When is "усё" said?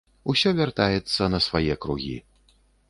0.31-0.53